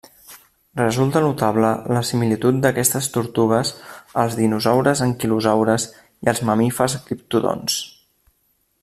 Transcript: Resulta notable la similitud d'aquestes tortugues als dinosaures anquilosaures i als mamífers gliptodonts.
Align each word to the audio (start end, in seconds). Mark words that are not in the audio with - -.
Resulta 0.77 1.19
notable 1.25 1.73
la 1.97 2.01
similitud 2.11 2.57
d'aquestes 2.63 3.09
tortugues 3.17 3.73
als 4.23 4.39
dinosaures 4.41 5.05
anquilosaures 5.09 5.87
i 5.99 6.33
als 6.35 6.43
mamífers 6.51 6.97
gliptodonts. 7.11 7.77